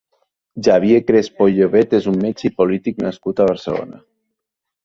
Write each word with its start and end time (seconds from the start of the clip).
Xavier 0.67 1.01
Crespo 1.09 1.47
i 1.51 1.53
Llobet 1.59 1.95
és 1.99 2.09
un 2.13 2.19
metge 2.23 2.49
i 2.49 2.53
polític 2.63 3.05
nascut 3.07 3.43
a 3.45 3.51
Barcelona. 3.53 4.05